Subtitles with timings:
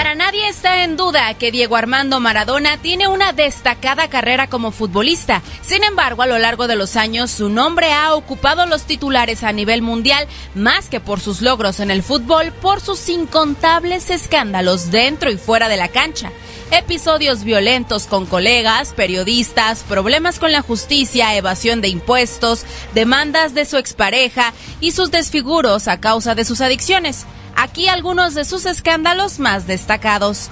[0.00, 5.42] Para nadie está en duda que Diego Armando Maradona tiene una destacada carrera como futbolista.
[5.60, 9.52] Sin embargo, a lo largo de los años, su nombre ha ocupado los titulares a
[9.52, 15.30] nivel mundial más que por sus logros en el fútbol, por sus incontables escándalos dentro
[15.30, 16.32] y fuera de la cancha.
[16.70, 23.76] Episodios violentos con colegas, periodistas, problemas con la justicia, evasión de impuestos, demandas de su
[23.76, 27.26] expareja y sus desfiguros a causa de sus adicciones.
[27.56, 30.50] Aquí algunos de sus escándalos más destacados.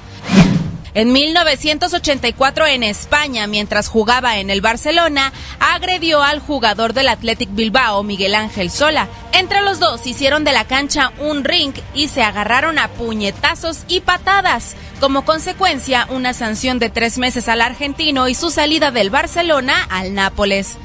[0.95, 8.03] En 1984 en España, mientras jugaba en el Barcelona, agredió al jugador del Athletic Bilbao,
[8.03, 9.07] Miguel Ángel Sola.
[9.33, 14.01] Entre los dos hicieron de la cancha un ring y se agarraron a puñetazos y
[14.01, 14.75] patadas.
[14.99, 20.15] Como consecuencia, una sanción de tres meses al argentino y su salida del Barcelona al
[20.15, 20.79] Nápoles.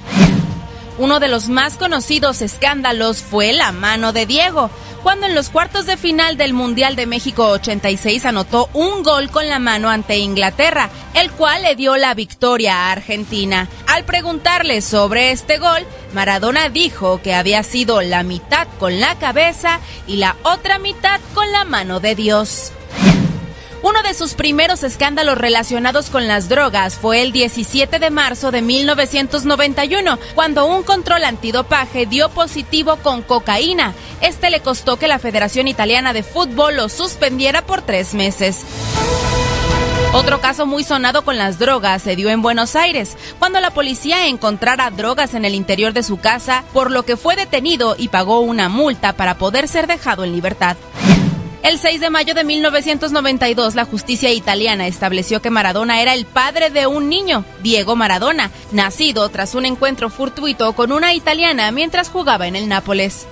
[1.00, 4.70] Uno de los más conocidos escándalos fue la mano de Diego,
[5.04, 9.48] cuando en los cuartos de final del Mundial de México 86 anotó un gol con
[9.48, 13.68] la mano ante Inglaterra, el cual le dio la victoria a Argentina.
[13.86, 19.80] Al preguntarle sobre este gol, Maradona dijo que había sido la mitad con la cabeza
[20.08, 22.72] y la otra mitad con la mano de Dios.
[23.84, 28.62] Uno de sus primeros escándalos relacionados con las drogas fue el 17 de marzo de
[28.62, 33.94] 1991, cuando un control antidopaje dio positivo con cocaína.
[34.22, 38.62] Este le costó que la Federación Italiana de Fútbol lo suspendiera por tres meses.
[40.14, 44.28] Otro caso muy sonado con las drogas se dio en Buenos Aires, cuando la policía
[44.28, 48.40] encontrara drogas en el interior de su casa, por lo que fue detenido y pagó
[48.40, 50.78] una multa para poder ser dejado en libertad.
[51.64, 56.70] El 6 de mayo de 1992, la justicia italiana estableció que Maradona era el padre
[56.70, 62.48] de un niño, Diego Maradona, nacido tras un encuentro fortuito con una italiana mientras jugaba
[62.48, 63.28] en el Nápoles.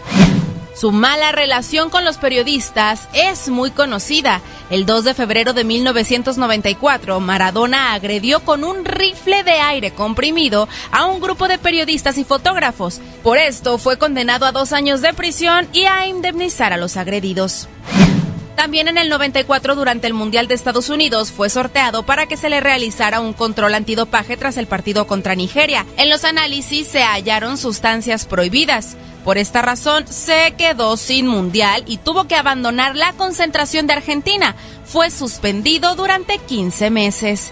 [0.73, 4.39] Su mala relación con los periodistas es muy conocida.
[4.69, 11.05] El 2 de febrero de 1994, Maradona agredió con un rifle de aire comprimido a
[11.05, 13.01] un grupo de periodistas y fotógrafos.
[13.23, 17.67] Por esto fue condenado a dos años de prisión y a indemnizar a los agredidos.
[18.61, 22.47] También en el 94, durante el Mundial de Estados Unidos, fue sorteado para que se
[22.47, 25.87] le realizara un control antidopaje tras el partido contra Nigeria.
[25.97, 28.97] En los análisis se hallaron sustancias prohibidas.
[29.25, 34.55] Por esta razón, se quedó sin Mundial y tuvo que abandonar la concentración de Argentina.
[34.85, 37.51] Fue suspendido durante 15 meses.